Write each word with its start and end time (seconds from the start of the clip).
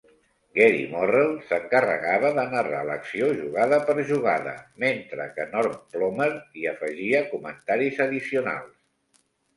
Gary 0.59 0.77
Morrel 0.93 1.27
s'encarregava 1.49 2.31
de 2.37 2.45
narrar 2.53 2.79
l'acció 2.87 3.27
jugada 3.41 3.79
per 3.91 4.05
jugada, 4.13 4.55
mentre 4.85 5.27
que 5.37 5.47
Norm 5.53 5.77
Plummer 5.97 6.31
hi 6.61 6.67
afegia 6.75 7.25
comentaris 7.35 8.01
addicionals. 8.09 9.23